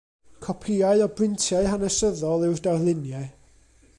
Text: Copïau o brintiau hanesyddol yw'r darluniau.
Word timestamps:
Copïau 0.45 1.03
o 1.07 1.07
brintiau 1.17 1.69
hanesyddol 1.73 2.45
yw'r 2.49 2.59
darluniau. 2.69 3.29